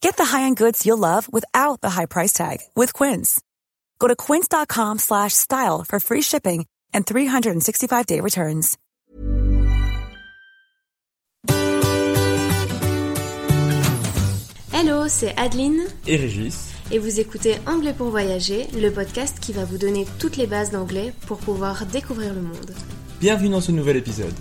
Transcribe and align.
Get 0.00 0.16
the 0.16 0.24
high-end 0.24 0.56
goods 0.56 0.86
you'll 0.86 0.98
love 0.98 1.30
without 1.32 1.80
the 1.80 1.90
high 1.90 2.06
price 2.06 2.32
tag 2.32 2.60
with 2.74 2.92
Quince. 2.94 3.40
Go 3.98 4.08
to 4.08 4.16
quince.com 4.16 4.98
slash 4.98 5.34
style 5.34 5.84
for 5.84 6.00
free 6.00 6.22
shipping 6.22 6.66
and 6.94 7.04
365-day 7.04 8.20
returns. 8.20 8.78
Hello, 14.72 15.08
c'est 15.08 15.34
Adeline 15.36 15.82
et 16.06 16.16
Régis. 16.16 16.72
et 16.92 16.98
vous 16.98 17.18
écoutez 17.20 17.56
Anglais 17.66 17.94
pour 17.96 18.10
voyager, 18.10 18.66
le 18.74 18.90
podcast 18.90 19.40
qui 19.40 19.52
va 19.52 19.64
vous 19.64 19.78
donner 19.78 20.06
toutes 20.18 20.36
les 20.36 20.46
bases 20.46 20.70
d'anglais 20.70 21.12
pour 21.26 21.38
pouvoir 21.38 21.86
découvrir 21.86 22.32
le 22.34 22.42
monde. 22.42 22.72
Bienvenue 23.20 23.48
dans 23.48 23.60
ce 23.60 23.72
nouvel 23.72 23.96
épisode. 23.96 24.34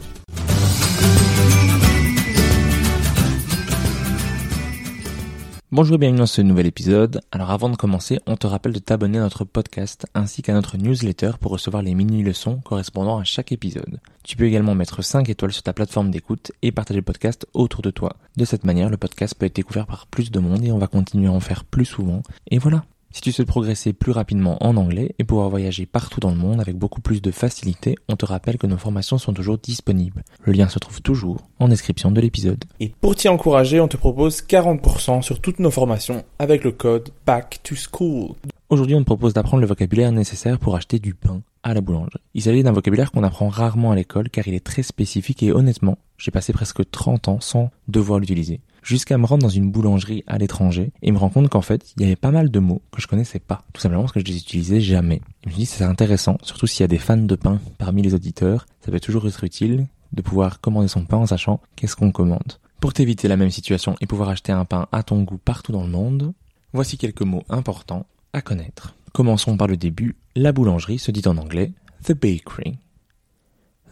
Bonjour 5.75 5.95
et 5.95 5.97
bienvenue 5.97 6.19
dans 6.19 6.25
ce 6.25 6.41
nouvel 6.41 6.67
épisode. 6.67 7.19
Alors 7.33 7.51
avant 7.51 7.67
de 7.67 7.75
commencer, 7.75 8.21
on 8.27 8.37
te 8.37 8.47
rappelle 8.47 8.71
de 8.71 8.79
t'abonner 8.79 9.17
à 9.17 9.23
notre 9.23 9.43
podcast 9.43 10.05
ainsi 10.13 10.41
qu'à 10.41 10.53
notre 10.53 10.77
newsletter 10.77 11.31
pour 11.37 11.51
recevoir 11.51 11.83
les 11.83 11.93
mini-leçons 11.95 12.61
correspondant 12.63 13.17
à 13.17 13.25
chaque 13.25 13.51
épisode. 13.51 13.99
Tu 14.23 14.37
peux 14.37 14.45
également 14.45 14.73
mettre 14.73 15.01
5 15.01 15.27
étoiles 15.27 15.51
sur 15.51 15.63
ta 15.63 15.73
plateforme 15.73 16.11
d'écoute 16.11 16.53
et 16.61 16.71
partager 16.71 17.01
le 17.01 17.03
podcast 17.03 17.45
autour 17.53 17.81
de 17.81 17.91
toi. 17.91 18.15
De 18.37 18.45
cette 18.45 18.63
manière, 18.63 18.89
le 18.89 18.95
podcast 18.95 19.35
peut 19.37 19.47
être 19.47 19.55
découvert 19.57 19.85
par 19.85 20.07
plus 20.07 20.31
de 20.31 20.39
monde 20.39 20.63
et 20.63 20.71
on 20.71 20.77
va 20.77 20.87
continuer 20.87 21.27
à 21.27 21.33
en 21.33 21.41
faire 21.41 21.65
plus 21.65 21.83
souvent. 21.83 22.23
Et 22.49 22.57
voilà. 22.57 22.85
Si 23.15 23.21
tu 23.21 23.31
souhaites 23.31 23.47
progresser 23.47 23.93
plus 23.93 24.11
rapidement 24.11 24.57
en 24.59 24.75
anglais 24.75 25.15
et 25.19 25.23
pouvoir 25.23 25.49
voyager 25.49 25.85
partout 25.85 26.19
dans 26.19 26.31
le 26.31 26.35
monde 26.35 26.59
avec 26.59 26.75
beaucoup 26.75 26.99
plus 26.99 27.21
de 27.21 27.31
facilité, 27.31 27.95
on 28.09 28.17
te 28.17 28.25
rappelle 28.25 28.57
que 28.57 28.67
nos 28.67 28.75
formations 28.75 29.17
sont 29.17 29.31
toujours 29.31 29.57
disponibles. 29.57 30.25
Le 30.43 30.51
lien 30.51 30.67
se 30.67 30.79
trouve 30.79 31.01
toujours 31.01 31.37
en 31.59 31.69
description 31.69 32.11
de 32.11 32.19
l'épisode. 32.19 32.65
Et 32.81 32.91
pour 32.99 33.15
t'y 33.15 33.29
encourager, 33.29 33.79
on 33.79 33.87
te 33.87 33.95
propose 33.95 34.41
40% 34.41 35.21
sur 35.21 35.39
toutes 35.39 35.59
nos 35.59 35.71
formations 35.71 36.25
avec 36.39 36.65
le 36.65 36.73
code 36.73 37.07
Back 37.25 37.61
to 37.63 37.73
School. 37.75 38.33
Aujourd'hui, 38.67 38.97
on 38.97 38.99
te 38.99 39.05
propose 39.05 39.31
d'apprendre 39.31 39.61
le 39.61 39.67
vocabulaire 39.67 40.11
nécessaire 40.11 40.59
pour 40.59 40.75
acheter 40.75 40.99
du 40.99 41.13
pain 41.13 41.41
à 41.63 41.73
la 41.73 41.79
boulangerie. 41.79 42.19
Il 42.33 42.41
s'agit 42.41 42.63
d'un 42.63 42.73
vocabulaire 42.73 43.13
qu'on 43.13 43.23
apprend 43.23 43.47
rarement 43.47 43.91
à 43.91 43.95
l'école 43.95 44.29
car 44.29 44.45
il 44.45 44.55
est 44.55 44.65
très 44.65 44.83
spécifique 44.83 45.41
et 45.41 45.53
honnêtement, 45.53 45.97
j'ai 46.17 46.31
passé 46.31 46.51
presque 46.51 46.81
30 46.91 47.29
ans 47.29 47.39
sans 47.39 47.69
devoir 47.87 48.19
l'utiliser. 48.19 48.59
Jusqu'à 48.85 49.17
me 49.17 49.25
rendre 49.25 49.41
dans 49.41 49.49
une 49.49 49.71
boulangerie 49.71 50.23
à 50.27 50.37
l'étranger 50.37 50.91
et 51.01 51.11
me 51.11 51.17
rendre 51.17 51.33
compte 51.33 51.49
qu'en 51.49 51.63
fait, 51.63 51.91
il 51.97 52.03
y 52.03 52.05
avait 52.05 52.15
pas 52.15 52.29
mal 52.29 52.51
de 52.51 52.59
mots 52.59 52.83
que 52.91 53.01
je 53.01 53.07
connaissais 53.07 53.39
pas. 53.39 53.63
Tout 53.73 53.81
simplement 53.81 54.03
parce 54.03 54.13
que 54.13 54.19
je 54.19 54.25
les 54.25 54.37
utilisais 54.37 54.79
jamais. 54.79 55.21
Je 55.41 55.49
me 55.49 55.53
suis 55.53 55.61
dit, 55.61 55.65
c'est 55.65 55.83
intéressant, 55.83 56.37
surtout 56.43 56.67
s'il 56.67 56.81
y 56.81 56.83
a 56.83 56.87
des 56.87 56.99
fans 56.99 57.17
de 57.17 57.35
pain 57.35 57.59
parmi 57.79 58.03
les 58.03 58.13
auditeurs. 58.13 58.67
Ça 58.81 58.91
peut 58.91 58.99
toujours 58.99 59.27
être 59.27 59.43
utile 59.43 59.87
de 60.13 60.21
pouvoir 60.21 60.61
commander 60.61 60.87
son 60.87 61.03
pain 61.03 61.17
en 61.17 61.25
sachant 61.25 61.61
qu'est-ce 61.75 61.95
qu'on 61.95 62.11
commande. 62.11 62.59
Pour 62.79 62.93
t'éviter 62.93 63.27
la 63.27 63.37
même 63.37 63.49
situation 63.49 63.95
et 64.01 64.05
pouvoir 64.05 64.29
acheter 64.29 64.51
un 64.51 64.65
pain 64.65 64.87
à 64.91 65.01
ton 65.01 65.23
goût 65.23 65.39
partout 65.39 65.71
dans 65.71 65.83
le 65.83 65.89
monde, 65.89 66.35
voici 66.71 66.99
quelques 66.99 67.23
mots 67.23 67.43
importants 67.49 68.05
à 68.33 68.43
connaître. 68.43 68.95
Commençons 69.13 69.57
par 69.57 69.65
le 69.65 69.77
début. 69.77 70.15
La 70.35 70.51
boulangerie 70.51 70.99
se 70.99 71.09
dit 71.09 71.27
en 71.27 71.37
anglais 71.37 71.71
the 72.03 72.13
bakery. 72.13 72.77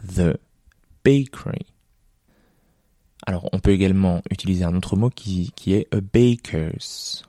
The 0.06 0.38
bakery. 1.04 1.66
Alors, 3.26 3.48
on 3.52 3.58
peut 3.58 3.70
également 3.70 4.20
utiliser 4.30 4.64
un 4.64 4.74
autre 4.74 4.96
mot 4.96 5.08
qui, 5.08 5.52
est 5.66 5.92
a 5.94 6.00
baker's. 6.00 7.24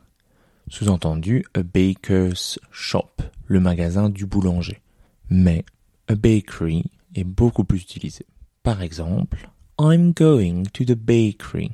Sous-entendu, 0.67 1.45
a 1.53 1.63
baker's 1.63 2.59
shop, 2.71 3.21
le 3.45 3.59
magasin 3.59 4.09
du 4.09 4.25
boulanger. 4.25 4.81
Mais 5.29 5.63
a 6.07 6.15
bakery 6.15 6.83
est 7.15 7.23
beaucoup 7.23 7.63
plus 7.63 7.81
utilisé. 7.81 8.25
Par 8.63 8.81
exemple, 8.81 9.49
I'm 9.79 10.11
going 10.11 10.63
to 10.73 10.83
the 10.83 10.95
bakery. 10.95 11.71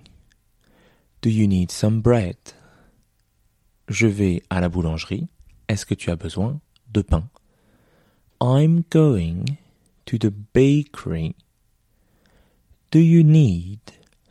Do 1.22 1.30
you 1.30 1.48
need 1.48 1.72
some 1.72 2.02
bread? 2.02 2.38
Je 3.88 4.08
vais 4.08 4.44
à 4.50 4.62
la 4.62 4.70
boulangerie. 4.70 5.28
Est-ce 5.68 5.86
que 5.86 5.96
tu 5.96 6.12
as 6.12 6.16
besoin 6.16 6.60
de 6.92 7.02
pain? 7.02 7.28
I'm 8.40 8.84
going 8.92 9.58
to 10.06 10.18
the 10.18 10.32
bakery. 10.54 11.36
Do 12.92 13.00
you 13.00 13.24
need 13.24 13.80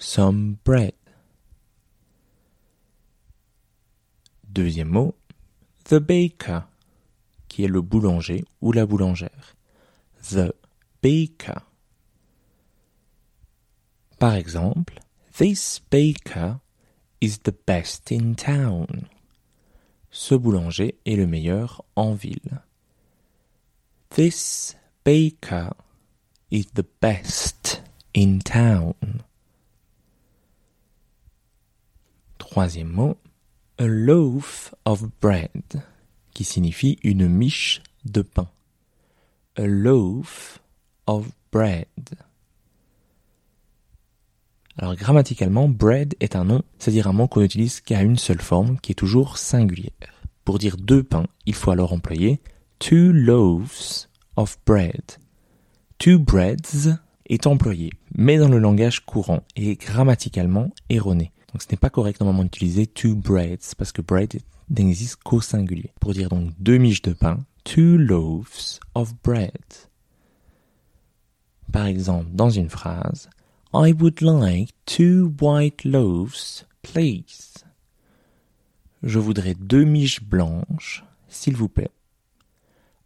some 0.00 0.56
bread? 0.64 0.94
Deuxième 4.48 4.88
mot, 4.88 5.14
the 5.84 6.00
baker, 6.00 6.62
qui 7.46 7.64
est 7.64 7.68
le 7.68 7.82
boulanger 7.82 8.44
ou 8.60 8.72
la 8.72 8.86
boulangère. 8.86 9.54
The 10.22 10.52
baker. 11.02 11.60
Par 14.18 14.34
exemple, 14.34 14.98
this 15.38 15.80
baker 15.90 16.60
is 17.20 17.38
the 17.44 17.54
best 17.66 18.10
in 18.10 18.34
town. 18.34 19.06
Ce 20.10 20.34
boulanger 20.34 20.98
est 21.06 21.16
le 21.16 21.26
meilleur 21.26 21.84
en 21.94 22.14
ville. 22.14 22.62
This 24.10 24.76
baker 25.04 25.70
is 26.50 26.66
the 26.74 26.84
best 27.00 27.82
in 28.14 28.40
town. 28.40 28.94
Troisième 32.50 32.88
mot, 32.88 33.16
a 33.78 33.86
loaf 33.86 34.74
of 34.84 35.04
bread, 35.20 35.62
qui 36.34 36.42
signifie 36.42 36.98
une 37.04 37.28
miche 37.28 37.80
de 38.04 38.22
pain. 38.22 38.48
A 39.56 39.68
loaf 39.68 40.60
of 41.06 41.28
bread. 41.52 41.86
Alors 44.76 44.96
grammaticalement, 44.96 45.68
bread 45.68 46.16
est 46.18 46.34
un 46.34 46.42
nom, 46.42 46.62
c'est-à-dire 46.80 47.06
un 47.06 47.12
mot 47.12 47.28
qu'on 47.28 47.42
utilise 47.42 47.80
qu'à 47.80 48.02
une 48.02 48.18
seule 48.18 48.40
forme, 48.42 48.80
qui 48.80 48.90
est 48.90 48.96
toujours 48.96 49.38
singulière. 49.38 49.92
Pour 50.44 50.58
dire 50.58 50.76
deux 50.76 51.04
pains, 51.04 51.28
il 51.46 51.54
faut 51.54 51.70
alors 51.70 51.92
employer 51.92 52.40
two 52.80 53.12
loaves 53.12 54.08
of 54.34 54.58
bread. 54.66 55.04
Two 55.98 56.18
breads 56.18 56.98
est 57.26 57.46
employé, 57.46 57.92
mais 58.16 58.38
dans 58.38 58.48
le 58.48 58.58
langage 58.58 59.06
courant 59.06 59.44
et 59.54 59.76
grammaticalement 59.76 60.72
erroné. 60.88 61.30
Donc 61.52 61.62
ce 61.62 61.66
n'est 61.70 61.76
pas 61.76 61.90
correct 61.90 62.20
normalement 62.20 62.44
d'utiliser 62.44 62.86
two 62.86 63.14
breads 63.14 63.74
parce 63.76 63.92
que 63.92 64.02
bread 64.02 64.40
n'existe 64.68 65.16
qu'au 65.16 65.40
singulier. 65.40 65.92
Pour 66.00 66.12
dire 66.12 66.28
donc 66.28 66.52
deux 66.58 66.78
miches 66.78 67.02
de 67.02 67.12
pain, 67.12 67.38
two 67.64 67.96
loaves 67.96 68.78
of 68.94 69.14
bread. 69.22 69.50
Par 71.72 71.86
exemple, 71.86 72.28
dans 72.32 72.50
une 72.50 72.70
phrase, 72.70 73.28
I 73.72 73.92
would 73.92 74.20
like 74.20 74.74
two 74.86 75.32
white 75.40 75.84
loaves, 75.84 76.64
please. 76.82 77.64
Je 79.02 79.18
voudrais 79.18 79.54
deux 79.54 79.84
miches 79.84 80.22
blanches, 80.22 81.04
s'il 81.28 81.56
vous 81.56 81.68
plaît. 81.68 81.92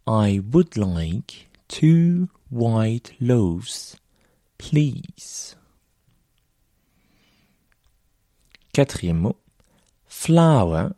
I 0.07 0.41
would 0.51 0.75
like 0.75 1.49
two 1.67 2.27
white 2.51 3.13
loaves, 3.19 3.95
please. 4.57 5.55
Quatrième 8.75 9.19
mot, 9.19 9.37
flour 10.05 10.89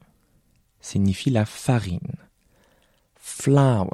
signifie 0.82 1.30
la 1.30 1.46
farine. 1.46 2.16
Flour. 3.14 3.94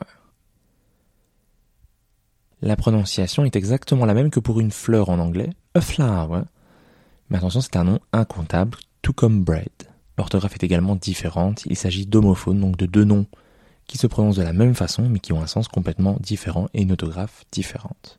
La 2.61 2.77
prononciation 2.77 3.43
est 3.43 3.57
exactement 3.57 4.05
la 4.05 4.13
même 4.13 4.29
que 4.29 4.39
pour 4.39 4.61
une 4.61 4.71
fleur 4.71 5.09
en 5.09 5.19
anglais, 5.19 5.49
a 5.73 5.81
flower. 5.81 6.43
Mais 7.29 7.35
attention, 7.35 7.59
c'est 7.59 7.75
un 7.75 7.83
nom 7.83 7.99
incontable, 8.13 8.77
tout 9.01 9.11
comme 9.11 9.43
bread. 9.43 9.67
L'orthographe 10.17 10.53
est 10.53 10.63
également 10.63 10.95
différente, 10.95 11.65
il 11.65 11.75
s'agit 11.75 12.05
d'homophones, 12.05 12.61
donc 12.61 12.77
de 12.77 12.85
deux 12.85 13.03
noms 13.03 13.25
qui 13.87 13.97
se 13.97 14.07
prononcent 14.07 14.37
de 14.37 14.43
la 14.43 14.53
même 14.53 14.75
façon 14.75 15.09
mais 15.09 15.19
qui 15.19 15.33
ont 15.33 15.41
un 15.41 15.47
sens 15.47 15.67
complètement 15.67 16.15
différent 16.21 16.69
et 16.73 16.83
une 16.83 16.91
orthographe 16.91 17.43
différente. 17.51 18.17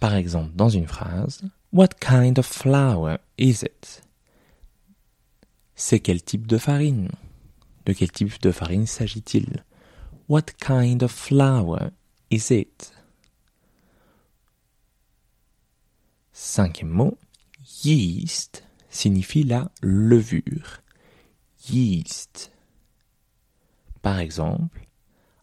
Par 0.00 0.16
exemple, 0.16 0.50
dans 0.56 0.70
une 0.70 0.88
phrase, 0.88 1.42
What 1.70 2.00
kind 2.00 2.38
of 2.38 2.46
flour 2.46 3.18
is 3.36 3.62
it? 3.62 4.02
C'est 5.74 6.00
quel 6.00 6.22
type 6.22 6.46
de 6.46 6.58
farine? 6.58 7.10
De 7.84 7.92
quel 7.92 8.10
type 8.10 8.40
de 8.40 8.52
farine 8.52 8.86
s'agit-il? 8.86 9.64
What 10.28 10.58
kind 10.58 11.02
of 11.02 11.12
flour 11.12 11.90
is 12.30 12.50
it? 12.50 12.92
Cinquième 16.32 16.90
mot, 16.90 17.18
yeast 17.82 18.62
signifie 18.96 19.44
la 19.44 19.70
levure. 19.82 20.82
Yeast. 21.68 22.50
Par 24.02 24.20
exemple, 24.20 24.86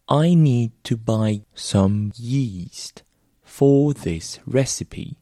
I 0.10 0.36
need 0.36 0.72
to 0.84 0.98
buy 0.98 1.44
some 1.54 2.12
yeast 2.18 3.04
for 3.44 3.94
this 3.94 4.40
recipe. 4.46 5.18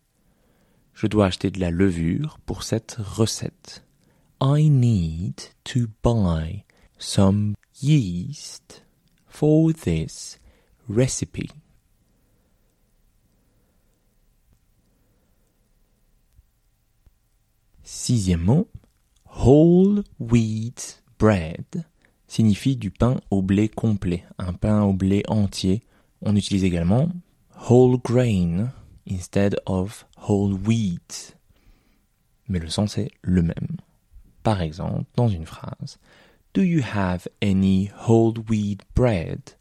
Je 1.01 1.07
dois 1.07 1.25
acheter 1.25 1.50
de 1.50 1.59
la 1.59 1.71
levure 1.71 2.38
pour 2.45 2.62
cette 2.62 2.98
recette. 3.00 3.83
I 4.39 4.69
need 4.69 5.33
to 5.63 5.88
buy 6.03 6.63
some 7.00 7.56
yeast 7.81 8.86
for 9.25 9.74
this 9.74 10.39
recipe. 10.88 11.50
Sixième 17.81 18.44
mot, 18.44 18.68
whole 19.25 20.03
wheat 20.19 21.01
bread 21.18 21.83
signifie 22.27 22.75
du 22.75 22.92
pain 22.92 23.19
au 23.31 23.42
blé 23.42 23.69
complet, 23.69 24.24
un 24.38 24.53
pain 24.53 24.83
au 24.83 24.94
blé 24.94 25.24
entier. 25.27 25.81
On 26.21 26.36
utilise 26.36 26.63
également 26.63 27.09
whole 27.68 27.98
grain 27.98 28.69
instead 29.06 29.56
of 29.65 30.06
whole 30.18 30.53
wheat. 30.53 31.36
Mais 32.48 32.59
le 32.59 32.69
sens 32.69 32.98
est 32.98 33.12
le 33.21 33.42
même. 33.42 33.77
Par 34.44 34.62
exemple, 34.62 35.06
dans 35.15 35.27
une 35.27 35.45
phrase, 35.45 36.00
Do 36.53 36.62
you 36.62 36.81
have 36.81 37.27
any 37.42 37.89
whole 37.95 38.33
wheat 38.50 38.83
bread? 38.94 39.56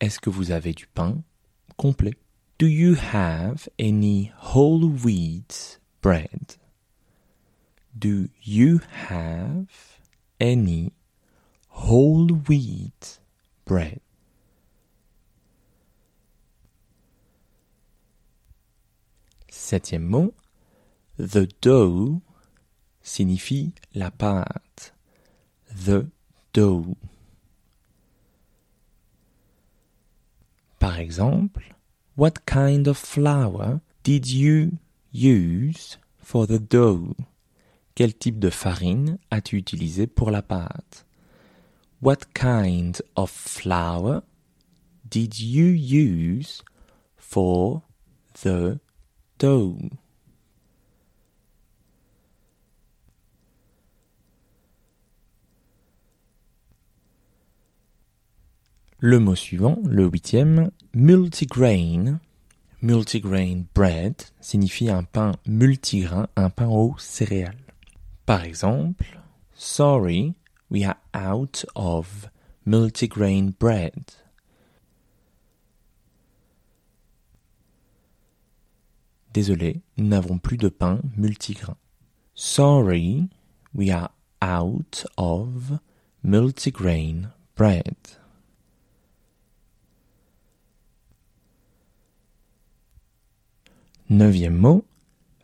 Est-ce 0.00 0.20
que 0.20 0.30
vous 0.30 0.50
avez 0.50 0.74
du 0.74 0.86
pain 0.86 1.24
complet? 1.76 2.14
Do 2.58 2.66
you 2.66 2.94
have 2.94 3.68
any 3.80 4.30
whole 4.36 4.88
wheat 4.88 5.80
bread? 6.02 6.56
Do 7.98 8.28
you 8.42 8.80
have 9.08 9.98
any 10.40 10.92
whole 11.68 12.28
wheat 12.46 13.18
bread? 13.64 14.03
Septième 19.64 20.04
mot, 20.04 20.34
the 21.16 21.48
dough 21.62 22.20
signifie 23.00 23.72
la 23.94 24.10
pâte. 24.10 24.92
The 25.86 26.06
dough. 26.52 26.98
Par 30.78 30.98
exemple, 30.98 31.74
What 32.14 32.44
kind 32.44 32.86
of 32.86 32.98
flour 32.98 33.80
did 34.02 34.30
you 34.30 34.72
use 35.12 35.98
for 36.18 36.46
the 36.46 36.58
dough? 36.58 37.16
Quel 37.94 38.12
type 38.12 38.38
de 38.38 38.50
farine 38.50 39.16
as-tu 39.30 39.56
utilisé 39.56 40.06
pour 40.06 40.30
la 40.30 40.42
pâte? 40.42 41.06
What 42.02 42.34
kind 42.34 43.00
of 43.16 43.30
flour 43.30 44.24
did 45.08 45.40
you 45.40 45.68
use 45.68 46.60
for 47.16 47.80
the 48.42 48.78
Le 58.98 59.18
mot 59.18 59.34
suivant, 59.34 59.78
le 59.84 60.06
huitième, 60.06 60.70
multigrain. 60.94 62.20
Multigrain 62.80 63.64
bread 63.74 64.14
signifie 64.40 64.88
un 64.88 65.02
pain 65.02 65.32
multigrain, 65.46 66.28
un 66.36 66.50
pain 66.50 66.68
aux 66.68 66.94
céréales. 66.98 67.56
Par 68.24 68.44
exemple, 68.44 69.20
sorry, 69.54 70.34
we 70.70 70.84
are 70.84 70.96
out 71.14 71.66
of 71.74 72.30
multigrain 72.66 73.52
bread. 73.58 73.92
Désolé, 79.34 79.82
nous 79.96 80.06
n'avons 80.06 80.38
plus 80.38 80.56
de 80.56 80.68
pain 80.68 81.00
multigrain. 81.16 81.76
Sorry, 82.36 83.28
we 83.74 83.90
are 83.90 84.12
out 84.40 85.08
of 85.16 85.80
multigrain 86.22 87.32
bread. 87.56 87.96
Neuvième 94.08 94.56
mot, 94.56 94.84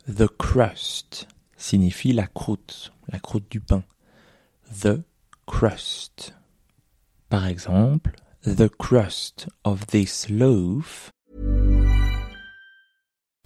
the 0.07 0.29
crust 0.37 1.27
signifie 1.57 2.13
la 2.13 2.27
croûte, 2.27 2.93
la 3.09 3.19
croûte 3.19 3.51
du 3.51 3.59
pain. 3.59 3.83
The 4.71 5.03
crust. 5.45 6.33
Par 7.27 7.45
exemple, 7.45 8.15
the 8.43 8.69
crust 8.69 9.49
of 9.65 9.87
this 9.87 10.29
loaf. 10.29 11.11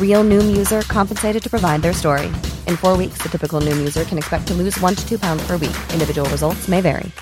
Real 0.00 0.24
Noom 0.24 0.56
user 0.56 0.80
compensated 0.82 1.42
to 1.42 1.50
provide 1.50 1.82
their 1.82 1.92
story. 1.92 2.28
In 2.66 2.76
four 2.78 2.96
weeks, 2.96 3.20
the 3.20 3.28
typical 3.28 3.60
Noom 3.60 3.76
user 3.76 4.04
can 4.04 4.16
expect 4.16 4.46
to 4.48 4.54
lose 4.54 4.80
one 4.80 4.94
to 4.94 5.06
two 5.06 5.18
pounds 5.18 5.46
per 5.46 5.58
week. 5.58 5.76
Individual 5.92 6.26
results 6.30 6.66
may 6.66 6.80
vary. 6.80 7.12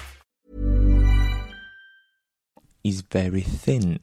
Is 2.85 3.01
very 3.01 3.41
thin. 3.41 3.99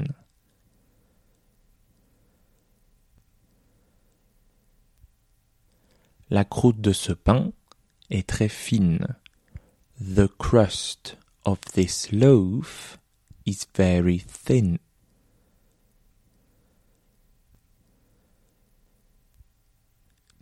La 6.29 6.45
croûte 6.45 6.81
de 6.81 6.93
ce 6.93 7.11
pain 7.11 7.51
est 8.09 8.25
très 8.25 8.49
fine. 8.49 9.15
The 9.99 10.29
crust 10.39 11.15
of 11.45 11.59
this 11.73 12.11
loaf 12.13 12.97
is 13.45 13.67
very 13.75 14.17
thin. 14.17 14.79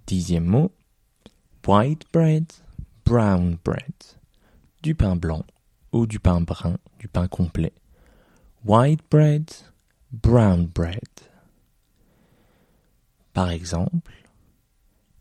Dixième 0.10 0.48
mot, 0.48 0.72
white 1.68 2.04
bread, 2.12 2.52
brown 3.06 3.60
bread. 3.64 3.94
Du 4.82 4.96
pain 4.96 5.16
blanc 5.16 5.46
ou 5.92 6.08
du 6.08 6.20
pain 6.20 6.42
brun, 6.42 6.80
du 6.98 7.08
pain 7.08 7.28
complet. 7.28 7.74
White 8.66 9.08
bread, 9.12 9.52
brown 10.12 10.66
bread. 10.66 11.08
Par 13.36 13.52
exemple, 13.52 14.12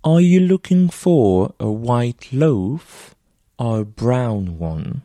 Are 0.02 0.22
you 0.22 0.40
looking 0.40 0.88
for 0.88 1.52
a 1.60 1.70
white 1.70 2.32
loaf 2.32 3.14
or 3.58 3.80
a 3.80 3.84
brown 3.84 4.58
one? 4.58 5.02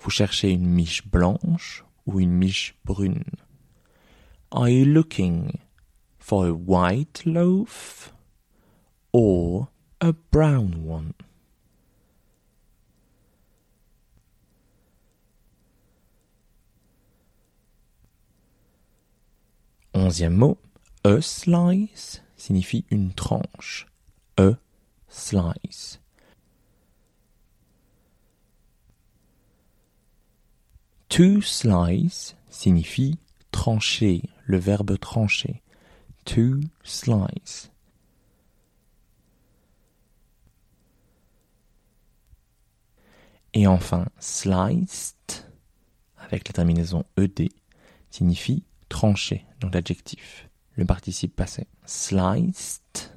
Vous 0.00 0.10
cherchez 0.10 0.50
une 0.50 0.66
miche 0.66 1.06
blanche 1.06 1.82
ou 2.04 2.20
une 2.20 2.32
miche 2.32 2.74
brune? 2.84 3.24
Are 4.54 4.68
you 4.68 4.84
looking 4.84 5.58
for 6.16 6.46
a 6.46 6.54
white 6.54 7.26
loaf 7.26 8.12
or 9.10 9.66
a 10.00 10.12
brown 10.12 10.84
one? 10.84 11.14
Onzième 19.92 20.36
mot, 20.36 20.58
a 21.04 21.20
slice 21.20 22.20
signifie 22.36 22.84
une 22.92 23.12
tranche. 23.12 23.88
A 24.38 24.58
slice. 25.08 25.98
To 31.08 31.40
slice 31.40 32.34
signifie 32.48 33.18
trancher, 33.54 34.22
le 34.46 34.58
verbe 34.58 34.98
trancher. 34.98 35.62
To 36.24 36.58
slice. 36.82 37.70
Et 43.52 43.68
enfin, 43.68 44.06
sliced, 44.18 45.46
avec 46.18 46.48
la 46.48 46.52
terminaison 46.52 47.04
ed, 47.16 47.48
signifie 48.10 48.64
trancher, 48.88 49.46
donc 49.60 49.74
l'adjectif. 49.74 50.48
Le 50.76 50.84
participe 50.84 51.36
passé. 51.36 51.68
Sliced. 51.86 53.12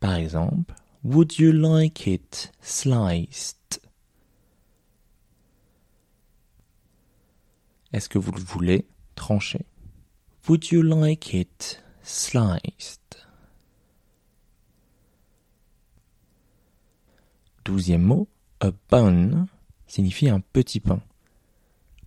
Par 0.00 0.16
exemple, 0.16 0.74
Would 1.02 1.38
you 1.38 1.52
like 1.52 2.06
it 2.06 2.52
sliced? 2.60 3.61
Est-ce 7.92 8.08
que 8.08 8.18
vous 8.18 8.32
le 8.32 8.40
voulez 8.40 8.86
tranché 9.14 9.66
Would 10.48 10.70
you 10.70 10.82
like 10.82 11.32
it 11.34 11.82
sliced? 12.02 13.00
Douzième 17.64 18.02
mot, 18.02 18.28
a 18.60 18.70
bun 18.90 19.46
signifie 19.86 20.28
un 20.28 20.40
petit 20.40 20.80
pain. 20.80 21.00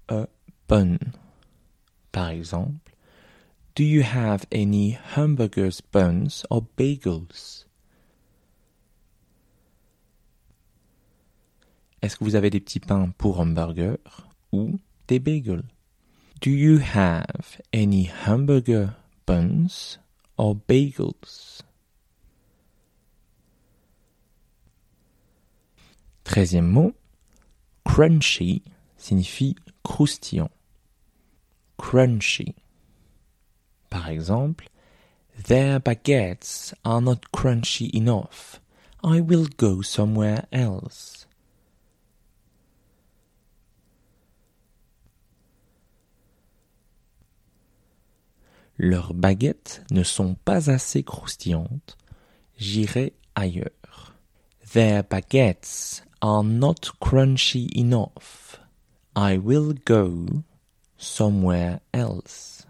A 0.09 0.27
bun. 0.67 0.97
Par 2.11 2.29
exemple, 2.29 2.85
Do 3.75 3.83
you 3.83 4.03
have 4.03 4.45
any 4.53 4.97
hamburgers, 5.17 5.81
buns 5.81 6.45
or 6.49 6.61
bagels? 6.77 7.65
Est-ce 12.01 12.15
que 12.15 12.23
vous 12.23 12.35
avez 12.35 12.49
des 12.49 12.61
petits 12.61 12.79
pains 12.79 13.09
pour 13.17 13.41
hamburger 13.41 13.97
ou 14.53 14.79
des 15.09 15.19
bagels? 15.19 15.65
Do 16.41 16.51
you 16.51 16.77
have 16.79 17.59
any 17.73 18.03
hamburger 18.03 18.95
buns 19.25 19.97
or 20.37 20.55
bagels? 20.55 21.61
Treizième 26.23 26.69
mot, 26.71 26.93
crunchy 27.87 28.61
signifie 28.97 29.55
croustillant. 29.83 30.51
Crunchy. 31.79 32.55
Par 33.89 34.09
exemple, 34.09 34.67
Their 35.37 35.79
baguettes 35.79 36.73
are 36.85 37.01
not 37.01 37.31
crunchy 37.31 37.93
enough. 37.93 38.59
I 39.03 39.19
will 39.19 39.45
go 39.57 39.81
somewhere 39.81 40.47
else. 40.51 41.27
Leurs 48.77 49.13
baguettes 49.13 49.83
ne 49.91 50.03
sont 50.03 50.35
pas 50.35 50.69
assez 50.69 51.03
croustillantes. 51.03 51.97
J'irai 52.57 53.13
ailleurs. 53.35 54.13
Their 54.73 55.03
baguettes 55.03 56.03
are 56.21 56.43
not 56.43 56.91
crunchy 56.99 57.69
enough. 57.75 58.59
I 59.15 59.37
will 59.37 59.73
go 59.85 60.25
somewhere 60.97 61.79
else. 61.93 62.65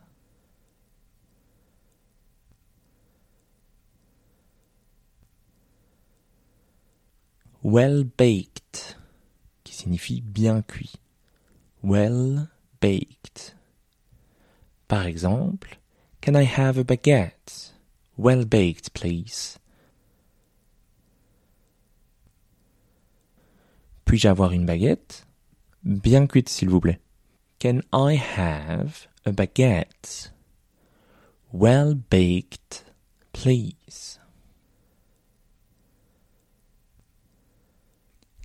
Well 7.64 8.04
baked, 8.04 8.96
qui 9.64 9.74
signifie 9.74 10.22
bien 10.22 10.62
cuit. 10.62 11.00
Well 11.82 12.48
baked. 12.80 13.56
Par 14.88 15.08
exemple, 15.08 15.80
Can 16.25 16.36
I 16.36 16.46
have 16.46 16.79
a 16.79 16.84
baguette? 16.84 17.70
Well 18.17 18.46
baked, 18.46 18.96
please. 18.96 19.60
Puis-je 24.05 24.27
avoir 24.27 24.51
une 24.51 24.65
baguette? 24.65 25.24
Bien 25.84 26.25
cuite, 26.25 26.50
s'il 26.50 26.70
vous 26.70 26.82
plaît. 26.82 26.98
Can 27.60 27.84
I 27.94 28.15
have 28.15 29.05
a 29.24 29.32
baguette? 29.32 30.32
Well 31.51 31.94
baked, 31.94 32.86
please. 33.32 34.17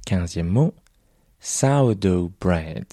Quinzième 0.04 0.50
mot, 0.50 0.74
sourdough 1.40 2.34
bread. 2.40 2.88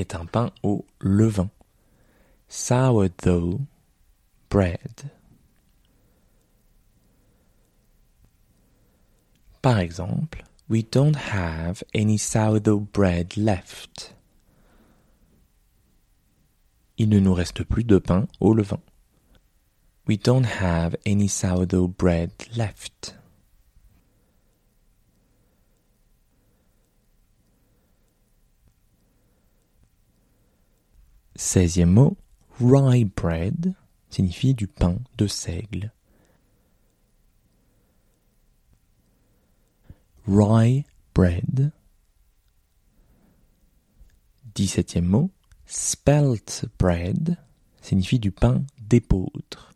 Est 0.00 0.14
un 0.14 0.26
pain 0.26 0.52
au 0.62 0.84
levain. 1.00 1.50
Sourdough 2.48 3.60
bread. 4.48 5.10
Par 9.62 9.78
exemple, 9.80 10.44
we 10.68 10.82
don't 10.82 11.16
have 11.16 11.82
any 11.92 12.18
sourdough 12.18 12.86
bread 12.92 13.36
left. 13.36 14.14
Il 16.98 17.08
ne 17.08 17.18
nous 17.18 17.34
reste 17.34 17.64
plus 17.64 17.84
de 17.84 17.98
pain 17.98 18.28
au 18.40 18.54
levain. 18.54 18.80
We 20.06 20.16
don't 20.16 20.46
have 20.46 20.96
any 21.04 21.28
sourdough 21.28 21.88
bread 21.88 22.30
left. 22.56 23.15
Seizième 31.36 31.92
mot, 31.92 32.16
rye 32.60 33.04
bread 33.04 33.74
signifie 34.08 34.54
du 34.54 34.66
pain 34.66 34.96
de 35.18 35.26
seigle. 35.26 35.92
Rye 40.26 40.86
bread. 41.14 41.72
Dix-septième 44.54 45.04
mot, 45.04 45.30
spelt 45.66 46.64
bread 46.78 47.36
signifie 47.82 48.18
du 48.18 48.32
pain 48.32 48.64
d'épeautre. 48.80 49.74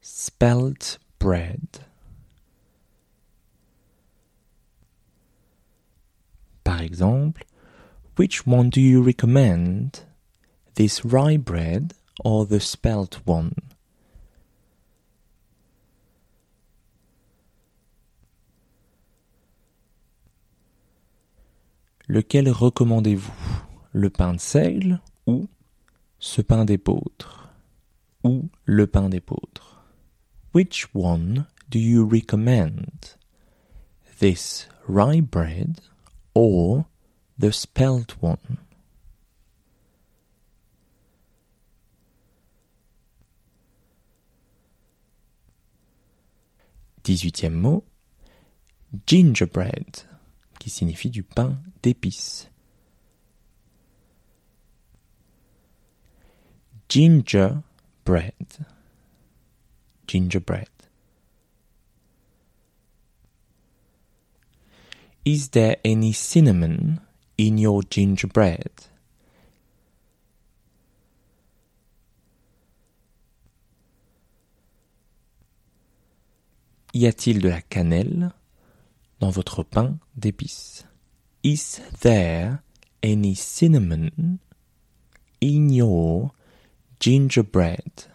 Spelt 0.00 1.00
bread. 1.18 1.89
Par 6.80 6.86
exemple, 6.86 7.42
which 8.16 8.46
one 8.46 8.70
do 8.70 8.80
you 8.80 9.02
recommend? 9.02 10.00
This 10.76 11.04
rye 11.04 11.36
bread 11.36 11.92
or 12.24 12.46
the 12.46 12.58
spelt 12.58 13.20
one? 13.26 13.54
Lequel 22.08 22.50
recommandez-vous? 22.50 23.30
Le 23.92 24.08
pain 24.08 24.32
de 24.32 24.40
seigle 24.40 25.00
ou 25.26 25.50
ce 26.18 26.40
pain 26.40 26.64
d'épeautre 26.64 27.50
Ou 28.24 28.48
le 28.64 28.86
pain 28.86 29.10
d'épeautre 29.10 29.84
Which 30.54 30.88
one 30.94 31.46
do 31.68 31.78
you 31.78 32.08
recommend? 32.08 33.16
This 34.18 34.66
rye 34.88 35.20
bread 35.20 35.82
or 36.34 36.86
the 37.38 37.52
spelt 37.52 38.16
one? 38.20 38.58
Dix-huitième 47.02 47.54
mot, 47.54 47.84
gingerbread, 49.06 50.04
qui 50.58 50.70
signifie 50.70 51.10
du 51.10 51.22
pain 51.22 51.58
d'épices. 51.82 52.48
Gingerbread. 56.88 58.32
Gingerbread. 60.06 60.68
Is 65.24 65.50
there 65.50 65.76
any 65.84 66.12
cinnamon 66.12 67.00
in 67.36 67.58
your 67.58 67.82
gingerbread? 67.82 68.70
Y 76.94 77.06
a-t-il 77.06 77.40
de 77.40 77.50
la 77.50 77.60
cannelle 77.60 78.32
dans 79.20 79.30
votre 79.30 79.62
pain 79.62 79.98
d'épices? 80.16 80.86
Is 81.44 81.80
there 82.00 82.62
any 83.02 83.34
cinnamon 83.34 84.38
in 85.40 85.70
your 85.70 86.32
gingerbread? 86.98 88.08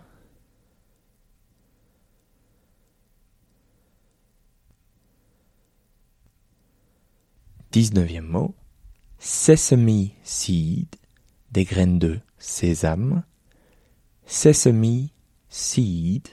Dix-neuvième 7.75 8.25
mot. 8.25 8.55
Sesame 9.19 10.11
seed, 10.23 10.95
des 11.51 11.65
graines 11.65 11.99
de 11.99 12.21
sésame. 12.37 13.25
Sesame 14.25 15.09
seed. 15.49 16.29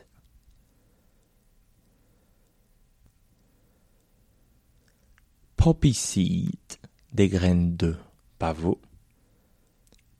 Poppy 5.56 5.92
seed, 5.92 6.78
des 7.12 7.28
graines 7.28 7.76
de 7.76 7.96
pavot. 8.38 8.80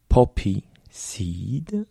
Poppy 0.09 0.65
seed. 0.91 1.87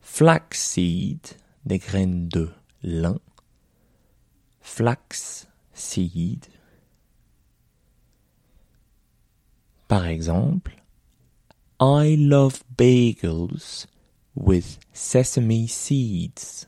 Flaxseed, 0.00 1.34
des 1.64 1.78
graines 1.80 2.28
de 2.28 2.48
lin. 2.84 3.18
Flax 4.62 5.46
seed. 5.74 6.46
Par 9.88 10.06
exemple, 10.06 10.72
I 11.78 12.16
love 12.16 12.64
bagels 12.76 13.86
with 14.34 14.78
sesame 14.92 15.66
seeds. 15.68 16.66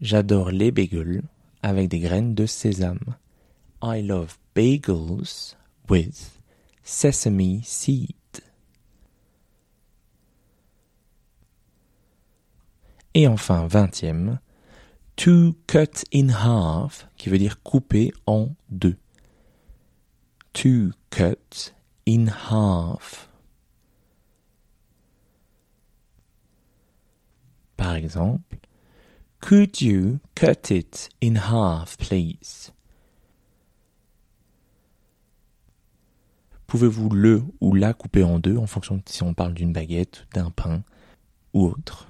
J'adore 0.00 0.50
les 0.50 0.70
bagels 0.70 1.22
avec 1.62 1.90
des 1.90 1.98
graines 1.98 2.34
de 2.34 2.46
sésame. 2.46 3.16
I 3.82 4.00
love 4.00 4.38
bagels 4.54 5.56
with 5.90 6.40
sesame 6.82 7.60
seed. 7.62 8.19
Et 13.14 13.26
enfin, 13.26 13.66
vingtième, 13.66 14.38
to 15.16 15.54
cut 15.66 16.04
in 16.12 16.28
half, 16.28 17.08
qui 17.16 17.28
veut 17.28 17.38
dire 17.38 17.62
couper 17.62 18.12
en 18.26 18.50
deux. 18.70 18.96
To 20.52 20.90
cut 21.10 21.74
in 22.06 22.26
half. 22.28 23.28
Par 27.76 27.94
exemple, 27.94 28.58
Could 29.40 29.80
you 29.80 30.20
cut 30.34 30.70
it 30.70 31.08
in 31.20 31.36
half, 31.36 31.96
please? 31.96 32.72
Pouvez-vous 36.66 37.08
le 37.08 37.42
ou 37.60 37.74
la 37.74 37.94
couper 37.94 38.22
en 38.22 38.38
deux 38.38 38.56
en 38.56 38.66
fonction 38.66 38.96
de 38.96 39.02
si 39.06 39.22
on 39.22 39.34
parle 39.34 39.54
d'une 39.54 39.72
baguette, 39.72 40.26
d'un 40.34 40.50
pain 40.50 40.84
ou 41.52 41.64
autre? 41.64 42.09